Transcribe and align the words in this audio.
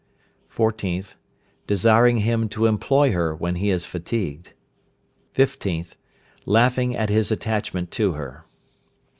14th. 0.51 1.13
Desiring 1.67 2.17
him 2.17 2.49
to 2.49 2.65
employ 2.65 3.11
her 3.11 3.35
when 3.35 3.53
he 3.57 3.69
is 3.69 3.85
fatigued. 3.85 4.53
15th. 5.35 5.93
Laughing 6.43 6.95
at 6.95 7.11
his 7.11 7.31
attachment 7.31 7.91
to 7.91 8.13
her. 8.13 8.45